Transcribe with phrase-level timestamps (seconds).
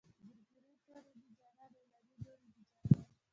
[0.03, 3.03] ګورګورې تورې دي جانانه علامې نورې دي جانانه.